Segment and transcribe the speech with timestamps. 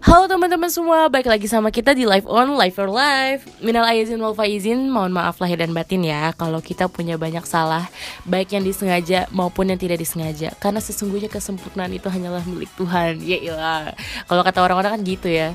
[0.00, 3.46] Halo teman-teman semua, balik lagi sama kita di Live On, Live for Life.
[3.62, 6.34] Minal aizin wal faizin, mohon maaf lahir dan batin ya.
[6.34, 7.86] Kalau kita punya banyak salah,
[8.26, 10.50] baik yang disengaja maupun yang tidak disengaja.
[10.58, 13.22] Karena sesungguhnya kesempurnaan itu hanyalah milik Tuhan.
[13.22, 13.94] Ya ilah,
[14.26, 15.54] kalau kata orang-orang kan gitu ya.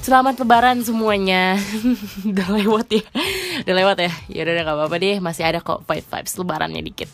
[0.00, 1.60] Selamat lebaran semuanya.
[2.32, 3.04] Udah lewat ya.
[3.66, 4.12] Udah lewat ya?
[4.32, 5.20] Ya udah gak apa-apa deh.
[5.20, 7.12] Masih ada kok five vibes lebarannya dikit.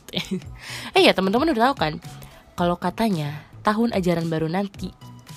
[0.96, 1.92] Eh ya teman-teman udah tahu kan?
[2.54, 4.89] Kalau katanya tahun ajaran baru nanti.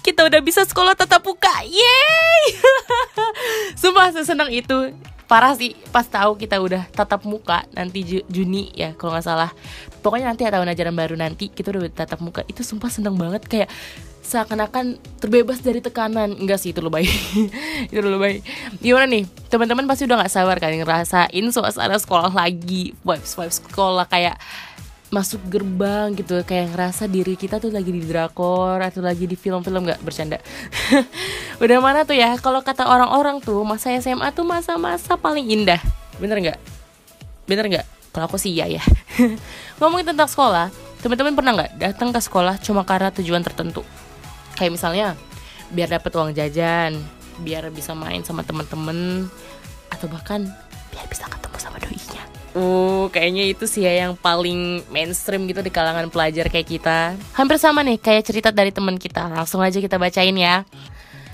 [0.02, 2.44] Kita udah bisa sekolah tatap muka yeay
[3.82, 4.96] sumpah sesenang itu.
[5.28, 9.52] Parah sih pas tahu kita udah tatap muka nanti Ju Juni ya kalau nggak salah.
[10.04, 12.42] Pokoknya nanti ya tahun ajaran baru nanti kita udah tatap muka.
[12.48, 13.70] Itu sumpah seneng banget kayak
[14.24, 16.36] seakan-akan terbebas dari tekanan.
[16.36, 17.08] Enggak sih itu lebay
[17.94, 18.44] itu lebay
[18.84, 19.24] gimana nih?
[19.48, 22.92] Teman-teman pasti udah nggak sabar kan ngerasain suasana sekolah lagi.
[23.06, 24.36] Vibes vibes sekolah kayak
[25.12, 29.84] masuk gerbang gitu kayak ngerasa diri kita tuh lagi di drakor atau lagi di film-film
[29.84, 30.40] nggak bercanda.
[31.64, 35.84] Udah mana tuh ya kalau kata orang-orang tuh masa SMA tuh masa-masa paling indah.
[36.16, 36.60] Bener nggak?
[37.44, 37.86] Bener nggak?
[38.16, 38.84] Kalau aku sih iya ya.
[39.84, 40.72] Ngomongin tentang sekolah
[41.04, 43.84] teman-teman pernah nggak datang ke sekolah cuma karena tujuan tertentu?
[44.56, 45.08] Kayak misalnya
[45.76, 46.96] biar dapat uang jajan
[47.44, 49.28] biar bisa main sama teman-teman
[49.92, 50.48] atau bahkan
[50.92, 51.28] biar bisa
[52.52, 57.16] Uh, kayaknya itu sih ya yang paling mainstream gitu di kalangan pelajar kayak kita.
[57.32, 59.32] Hampir sama nih kayak cerita dari teman kita.
[59.32, 60.68] Langsung aja kita bacain ya.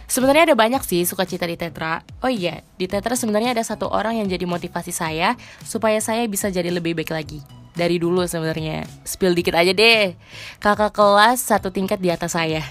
[0.07, 1.99] Sebenarnya ada banyak sih sukacita di Tetra.
[2.23, 5.35] Oh iya, di Tetra sebenarnya ada satu orang yang jadi motivasi saya
[5.67, 7.43] supaya saya bisa jadi lebih baik lagi.
[7.75, 8.87] Dari dulu sebenarnya.
[9.03, 10.15] Spill dikit aja deh.
[10.63, 12.63] Kakak kelas satu tingkat di atas saya.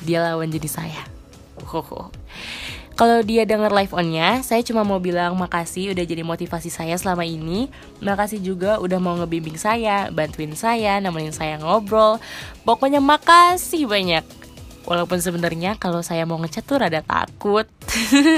[0.00, 1.02] Dia lawan jadi saya.
[1.66, 2.08] Oh,
[2.98, 7.22] kalau dia denger live onnya, saya cuma mau bilang makasih udah jadi motivasi saya selama
[7.22, 7.70] ini.
[8.02, 12.18] Makasih juga udah mau ngebimbing saya, bantuin saya, nemenin saya ngobrol.
[12.66, 14.26] Pokoknya makasih banyak.
[14.82, 17.70] Walaupun sebenarnya kalau saya mau ngechat tuh rada takut.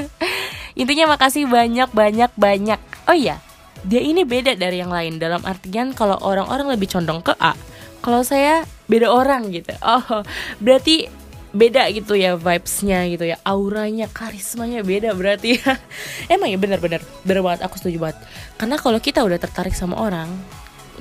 [0.80, 2.80] Intinya makasih banyak banyak banyak.
[3.08, 3.40] Oh iya,
[3.88, 7.56] dia ini beda dari yang lain dalam artian kalau orang-orang lebih condong ke A.
[8.04, 9.72] Kalau saya beda orang gitu.
[9.80, 10.20] Oh,
[10.60, 11.08] berarti
[11.50, 13.36] beda gitu ya vibesnya gitu ya.
[13.42, 15.78] Auranya karismanya beda berarti ya.
[16.34, 17.42] Emang ya benar-benar benar.
[17.42, 18.18] Banget aku setuju banget.
[18.54, 20.30] Karena kalau kita udah tertarik sama orang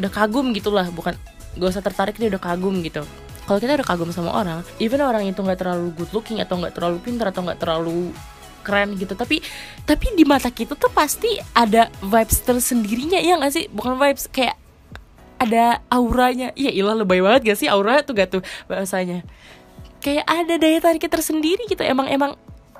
[0.01, 0.89] udah kagum gitulah.
[0.89, 1.13] Bukan
[1.57, 3.05] gak usah tertarik dia udah kagum gitu.
[3.45, 6.77] Kalau kita udah kagum sama orang even orang itu nggak terlalu good looking atau nggak
[6.77, 8.13] terlalu pintar atau nggak terlalu
[8.61, 9.13] keren gitu.
[9.17, 9.41] Tapi
[9.85, 13.66] tapi di mata kita tuh pasti ada vibes tersendirinya ya nggak sih?
[13.73, 14.57] Bukan vibes kayak
[15.39, 16.53] ada auranya.
[16.53, 17.71] Iya ilah lebay banget gak sih?
[17.71, 19.23] Aura tuh gak tuh bahasanya
[19.99, 21.83] kayak ada daya tariknya tersendiri gitu.
[21.83, 22.35] Emang emang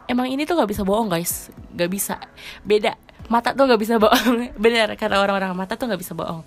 [0.08, 1.54] emang ini tuh nggak bisa bohong guys.
[1.76, 2.16] Nggak bisa.
[2.64, 2.96] Beda.
[3.30, 4.52] Mata tuh nggak bisa bohong.
[4.64, 5.54] Bener kata orang-orang.
[5.54, 6.42] Mata tuh nggak bisa bohong.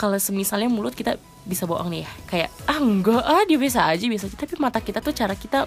[0.00, 2.10] Kalau semisalnya mulut kita bisa bohong nih ya.
[2.28, 3.22] Kayak ah enggak.
[3.24, 4.36] Ah dia bisa aja bisa aja.
[4.36, 5.64] Tapi mata kita tuh cara kita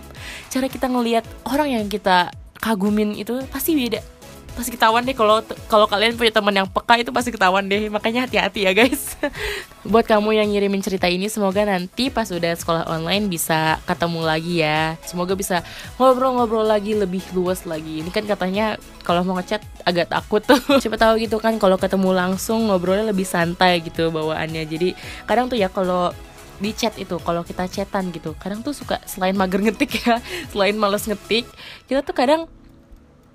[0.52, 2.30] cara kita ngelihat orang yang kita
[2.64, 4.13] kagumin itu pasti beda
[4.54, 7.90] pasti ketahuan deh kalau kalau kalian punya teman yang peka itu pasti ketahuan deh.
[7.90, 9.18] Makanya hati-hati ya guys.
[9.92, 14.64] Buat kamu yang ngirimin cerita ini semoga nanti pas udah sekolah online bisa ketemu lagi
[14.64, 14.96] ya.
[15.04, 15.66] Semoga bisa
[15.98, 18.06] ngobrol-ngobrol lagi lebih luas lagi.
[18.06, 20.62] Ini kan katanya kalau mau ngechat agak takut tuh.
[20.82, 24.64] Siapa tahu gitu kan kalau ketemu langsung ngobrolnya lebih santai gitu bawaannya.
[24.70, 24.96] Jadi
[25.28, 26.14] kadang tuh ya kalau
[26.62, 30.24] di chat itu kalau kita chatan gitu kadang tuh suka selain mager ngetik ya
[30.56, 31.44] selain males ngetik
[31.92, 32.48] kita tuh kadang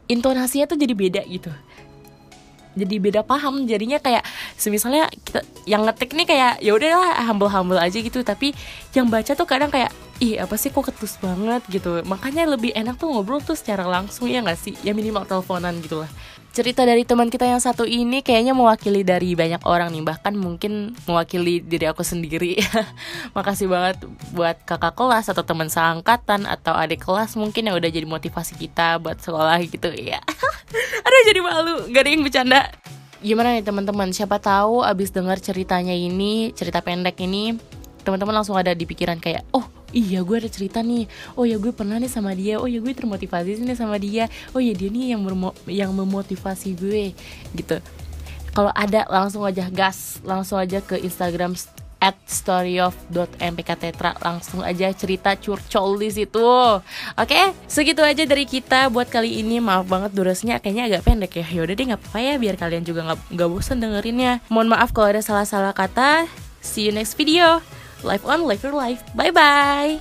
[0.08, 1.52] intonasinya tuh jadi beda gitu.
[2.78, 4.22] Jadi beda paham jadinya kayak
[4.54, 8.22] semisalnya kita yang ngetik nih kayak ya udahlah humble humble aja gitu.
[8.22, 8.54] Tapi
[8.94, 9.90] yang baca tuh kadang kayak
[10.22, 11.62] ih apa sih kok ketus banget?
[11.70, 12.06] gitu.
[12.06, 14.74] Makanya lebih enak tuh ngobrol tuh secara langsung ya nggak sih?
[14.86, 16.10] Ya minimal teleponan gitu lah
[16.52, 20.02] cerita dari teman kita yang satu ini kayaknya mewakili dari banyak orang nih.
[20.02, 22.58] Bahkan mungkin mewakili diri aku sendiri.
[23.36, 24.02] Makasih banget
[24.34, 28.98] buat kakak kelas atau teman seangkatan atau adik kelas mungkin yang udah jadi motivasi kita
[28.98, 29.90] buat sekolah gitu.
[30.08, 30.24] Ya
[31.04, 31.74] ada jadi malu.
[31.92, 32.60] Gak ada yang bercanda.
[33.20, 34.08] Gimana nih teman-teman?
[34.14, 37.60] Siapa tahu abis dengar ceritanya ini cerita pendek ini
[38.08, 41.08] teman-teman langsung ada di pikiran kayak oh iya gue ada cerita nih
[41.38, 44.60] oh ya gue pernah nih sama dia oh ya gue termotivasi nih sama dia oh
[44.60, 45.22] ya dia nih yang
[45.68, 47.12] yang memotivasi gue
[47.56, 47.80] gitu
[48.52, 51.54] kalau ada langsung aja gas langsung aja ke Instagram
[51.98, 56.46] at storyof.mpktetra langsung aja cerita curcol di situ.
[57.18, 59.58] Oke, segitu aja dari kita buat kali ini.
[59.58, 61.46] Maaf banget durasinya kayaknya agak pendek ya.
[61.58, 64.38] Yaudah deh nggak apa-apa ya biar kalian juga nggak nggak bosan dengerinnya.
[64.46, 66.30] Mohon maaf kalau ada salah-salah kata.
[66.62, 67.77] See you next video.
[68.06, 69.02] Live on, live your life.
[69.18, 69.98] Bye bye.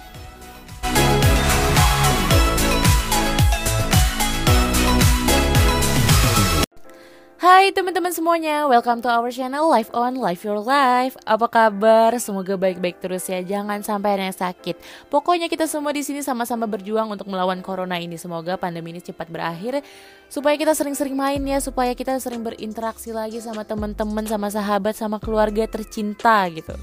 [7.38, 11.18] Hai teman-teman semuanya, welcome to our channel Life On Life Your Life.
[11.26, 12.14] Apa kabar?
[12.22, 13.42] Semoga baik-baik terus ya.
[13.42, 14.78] Jangan sampai ada yang sakit.
[15.10, 18.14] Pokoknya kita semua di sini sama-sama berjuang untuk melawan corona ini.
[18.14, 19.82] Semoga pandemi ini cepat berakhir
[20.30, 25.18] supaya kita sering-sering main ya, supaya kita sering berinteraksi lagi sama teman-teman, sama sahabat, sama
[25.18, 26.78] keluarga tercinta gitu.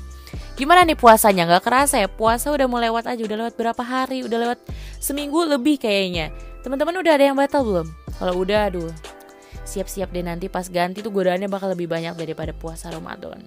[0.54, 1.50] Gimana nih puasanya?
[1.50, 2.06] Gak kerasa ya?
[2.06, 4.22] Puasa udah mau lewat aja, udah lewat berapa hari?
[4.22, 4.58] Udah lewat
[5.02, 6.30] seminggu lebih kayaknya.
[6.62, 7.90] Teman-teman udah ada yang batal belum?
[8.22, 8.94] Kalau udah, aduh,
[9.66, 13.42] siap-siap deh nanti pas ganti tuh godaannya bakal lebih banyak daripada puasa Ramadan.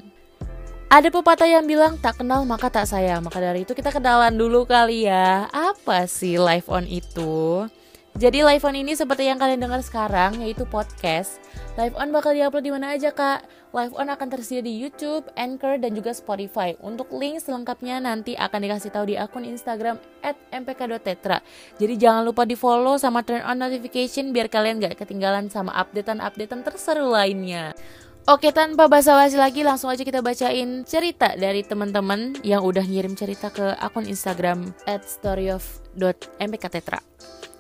[0.88, 3.24] Ada pepatah yang bilang tak kenal maka tak sayang.
[3.24, 5.48] Maka dari itu kita kenalan dulu kali ya.
[5.52, 7.68] Apa sih live on itu?
[8.16, 11.44] Jadi live on ini seperti yang kalian dengar sekarang yaitu podcast.
[11.78, 13.46] Live on bakal diupload di mana aja kak?
[13.70, 16.74] Live on akan tersedia di YouTube, Anchor, dan juga Spotify.
[16.82, 21.38] Untuk link selengkapnya nanti akan dikasih tahu di akun Instagram @mpk.tetra.
[21.78, 26.66] Jadi jangan lupa di follow sama turn on notification biar kalian gak ketinggalan sama updatean-updatean
[26.66, 27.78] terseru lainnya.
[28.26, 33.54] Oke tanpa basa-basi lagi langsung aja kita bacain cerita dari teman-teman yang udah ngirim cerita
[33.54, 37.06] ke akun Instagram @storyof.mpktetra.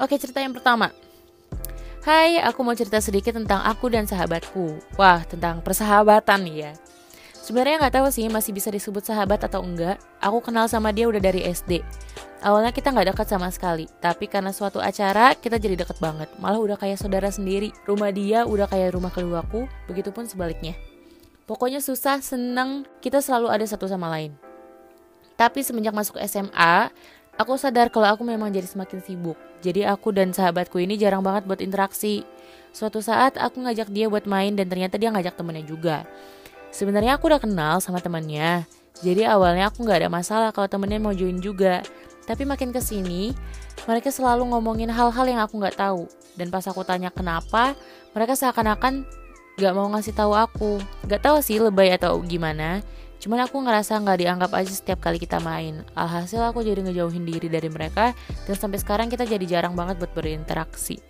[0.01, 0.89] Oke cerita yang pertama
[2.07, 4.79] Hai, aku mau cerita sedikit tentang aku dan sahabatku.
[4.95, 6.71] Wah, tentang persahabatan ya.
[7.35, 9.99] Sebenarnya nggak tahu sih masih bisa disebut sahabat atau enggak.
[10.23, 11.83] Aku kenal sama dia udah dari SD.
[12.39, 16.31] Awalnya kita nggak dekat sama sekali, tapi karena suatu acara kita jadi deket banget.
[16.39, 17.75] Malah udah kayak saudara sendiri.
[17.83, 20.79] Rumah dia udah kayak rumah keduaku, begitupun sebaliknya.
[21.43, 24.31] Pokoknya susah, seneng, kita selalu ada satu sama lain.
[25.35, 26.87] Tapi semenjak masuk SMA,
[27.37, 29.37] Aku sadar kalau aku memang jadi semakin sibuk.
[29.61, 32.25] Jadi aku dan sahabatku ini jarang banget buat interaksi.
[32.73, 36.01] Suatu saat aku ngajak dia buat main dan ternyata dia ngajak temennya juga.
[36.73, 38.65] Sebenarnya aku udah kenal sama temennya.
[39.05, 41.85] Jadi awalnya aku nggak ada masalah kalau temennya mau join juga.
[42.25, 43.31] Tapi makin ke sini,
[43.85, 46.09] mereka selalu ngomongin hal-hal yang aku nggak tahu.
[46.33, 47.77] Dan pas aku tanya kenapa,
[48.17, 49.05] mereka seakan-akan
[49.57, 50.81] nggak mau ngasih tahu aku.
[51.05, 52.81] Gak tahu sih lebay atau gimana.
[53.17, 55.81] Cuman aku ngerasa nggak dianggap aja setiap kali kita main.
[55.97, 58.13] Alhasil aku jadi ngejauhin diri dari mereka
[58.45, 61.01] dan sampai sekarang kita jadi jarang banget buat berinteraksi.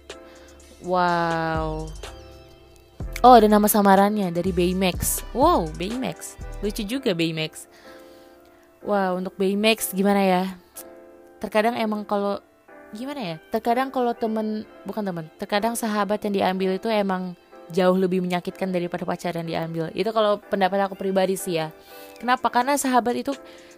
[0.87, 1.91] Wow.
[3.25, 5.25] Oh ada nama samarannya dari Baymax.
[5.35, 6.39] Wow Baymax.
[6.63, 7.67] Lucu juga Baymax.
[8.85, 10.43] Wow untuk Baymax gimana ya?
[11.43, 12.39] Terkadang emang kalau
[12.95, 13.37] gimana ya?
[13.51, 17.35] Terkadang kalau temen bukan temen, terkadang sahabat yang diambil itu emang
[17.71, 19.91] jauh lebih menyakitkan daripada pacar yang diambil.
[19.91, 21.71] Itu kalau pendapat aku pribadi sih ya.
[22.17, 22.47] Kenapa?
[22.47, 23.35] Karena sahabat itu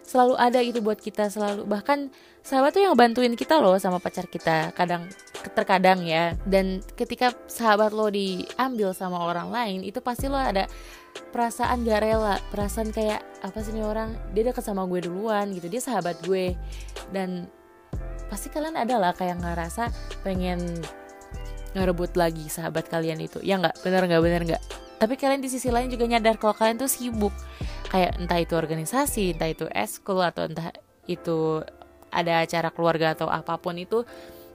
[0.09, 2.09] selalu ada itu buat kita selalu bahkan
[2.41, 5.06] sahabat tuh yang bantuin kita loh sama pacar kita kadang
[5.53, 10.65] terkadang ya dan ketika sahabat lo diambil sama orang lain itu pasti lo ada
[11.30, 15.69] perasaan gak rela perasaan kayak apa sih nih orang dia deket sama gue duluan gitu
[15.69, 16.57] dia sahabat gue
[17.13, 17.45] dan
[18.33, 19.94] pasti kalian ada lah kayak ngerasa
[20.25, 20.81] pengen
[21.74, 23.39] ngerebut lagi sahabat kalian itu.
[23.42, 23.81] Ya nggak?
[23.81, 24.21] Bener nggak?
[24.21, 24.63] Bener nggak?
[25.00, 27.31] Tapi kalian di sisi lain juga nyadar kalau kalian tuh sibuk.
[27.89, 30.69] Kayak entah itu organisasi entah itu eskul atau entah
[31.10, 31.63] itu
[32.10, 34.06] ada acara keluarga atau apa pun itu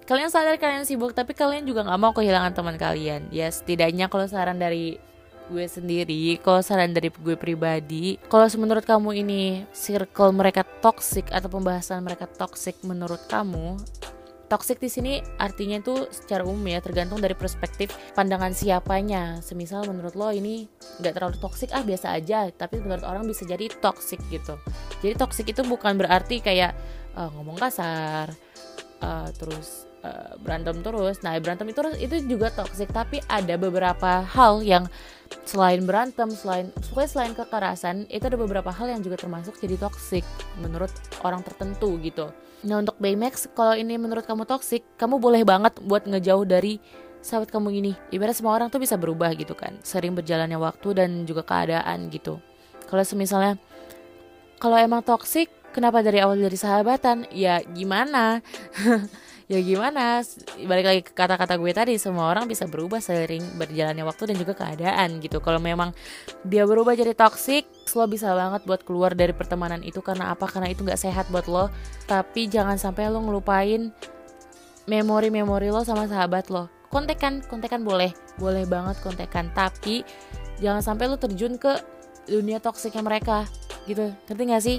[0.04, 3.32] kalian sadar kalian sibuk tapi kalian juga nggak mau kehilangan teman kalian.
[3.32, 5.00] Ya setidaknya kalau saran dari
[5.44, 9.42] gue sendiri kalau saran dari gue pribadi kalau menurut kamu ini
[9.76, 13.76] circle mereka toxic atau pembahasan mereka toxic menurut kamu
[14.54, 15.12] Toxic di sini
[15.42, 19.42] artinya itu secara umum ya tergantung dari perspektif pandangan siapanya.
[19.42, 20.70] Semisal menurut lo ini
[21.02, 24.54] nggak terlalu toxic ah biasa aja, tapi menurut orang bisa jadi toxic gitu.
[25.02, 26.70] Jadi toxic itu bukan berarti kayak
[27.18, 28.30] uh, ngomong kasar,
[29.02, 31.18] uh, terus uh, berantem terus.
[31.26, 34.86] Nah berantem itu itu juga toxic, tapi ada beberapa hal yang
[35.42, 40.22] selain berantem, selain pokoknya selain kekerasan itu ada beberapa hal yang juga termasuk jadi toxic
[40.62, 40.94] menurut
[41.26, 42.30] orang tertentu gitu.
[42.62, 46.78] Nah untuk Baymax, kalau ini menurut kamu toxic, kamu boleh banget buat ngejauh dari
[47.24, 47.92] sahabat kamu ini.
[48.14, 52.38] Ibarat semua orang tuh bisa berubah gitu kan, sering berjalannya waktu dan juga keadaan gitu.
[52.86, 53.58] Kalau semisalnya,
[54.60, 57.26] kalau emang toxic, kenapa dari awal dari sahabatan?
[57.32, 58.44] Ya gimana?
[59.44, 60.24] ya gimana?
[60.64, 64.52] Balik lagi ke kata-kata gue tadi semua orang bisa berubah seiring berjalannya waktu dan juga
[64.56, 65.38] keadaan gitu.
[65.44, 65.92] Kalau memang
[66.44, 70.00] dia berubah jadi toxic lo bisa banget buat keluar dari pertemanan itu.
[70.00, 70.48] Karena apa?
[70.48, 71.68] Karena itu nggak sehat buat lo.
[72.08, 73.92] Tapi jangan sampai lo ngelupain
[74.88, 76.72] memori-memori lo sama sahabat lo.
[76.88, 78.16] Kontekan kontekan boleh.
[78.40, 79.52] Boleh banget kontekan.
[79.52, 80.04] Tapi
[80.60, 81.76] jangan sampai lo terjun ke
[82.24, 83.44] dunia toksiknya mereka
[83.84, 84.08] gitu.
[84.28, 84.78] Ngerti gak sih?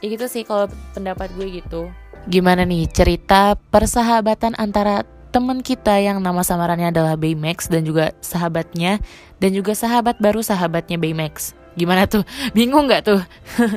[0.00, 0.64] Ya gitu sih kalau
[0.96, 1.92] pendapat gue gitu
[2.28, 8.98] Gimana nih cerita persahabatan antara teman kita yang nama samarannya adalah Baymax dan juga sahabatnya
[9.38, 11.56] dan juga sahabat baru sahabatnya Baymax.
[11.78, 12.26] Gimana tuh?
[12.56, 13.22] Bingung nggak tuh?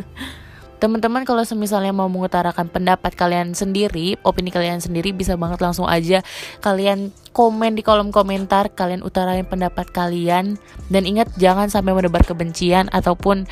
[0.83, 6.19] teman-teman kalau misalnya mau mengutarakan pendapat kalian sendiri opini kalian sendiri bisa banget langsung aja
[6.59, 10.59] kalian komen di kolom komentar kalian utarain pendapat kalian
[10.91, 13.47] dan ingat jangan sampai menebar kebencian ataupun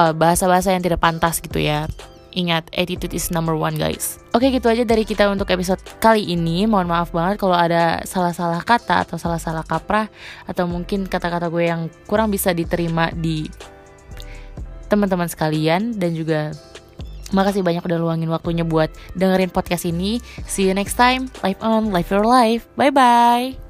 [0.00, 1.92] eh, bahasa-bahasa uh, yang tidak pantas gitu ya
[2.32, 4.16] Ingat, attitude is number one guys.
[4.32, 6.64] Oke gitu aja dari kita untuk episode kali ini.
[6.64, 10.08] Mohon maaf banget kalau ada salah-salah kata atau salah-salah kaprah
[10.48, 13.44] Atau mungkin kata-kata gue yang kurang bisa diterima di
[14.88, 15.92] teman-teman sekalian.
[15.96, 16.56] Dan juga
[17.36, 20.20] makasih banyak udah luangin waktunya buat dengerin podcast ini.
[20.48, 22.64] See you next time, live on, live your life.
[22.80, 23.61] Bye-bye